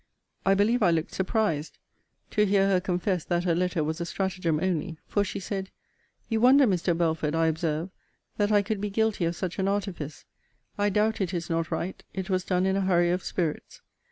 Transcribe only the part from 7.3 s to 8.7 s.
I observe, that I